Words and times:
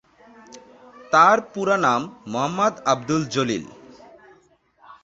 তার 1.11 1.37
পুরো 1.51 1.75
নাম 1.85 2.01
মোহাম্মদ 2.31 2.73
আব্দুল 2.85 3.21
জলিল। 3.33 3.65